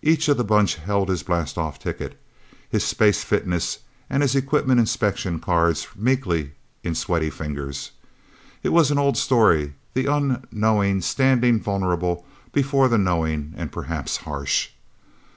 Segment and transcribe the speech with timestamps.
[0.00, 2.16] Each of the Bunch held his blastoff ticket,
[2.70, 6.52] his space fitness and his equipment inspection cards meekly
[6.84, 7.90] in sweaty fingers.
[8.62, 14.68] It was an old story the unknowing standing vulnerable before the knowing and perhaps harsh.